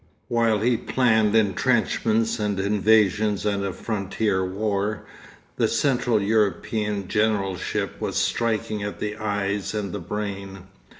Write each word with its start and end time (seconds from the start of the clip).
While 0.29 0.61
he 0.61 0.77
planned 0.77 1.35
entrenchments 1.35 2.39
and 2.39 2.59
invasions 2.59 3.45
and 3.45 3.63
a 3.63 3.71
frontier 3.71 4.43
war, 4.43 5.05
the 5.57 5.67
Central 5.67 6.19
European 6.19 7.07
generalship 7.07 8.01
was 8.01 8.15
striking 8.15 8.81
at 8.81 8.97
the 8.99 9.15
eyes 9.17 9.75
and 9.75 9.93
the 9.93 9.99
brain. 9.99 10.63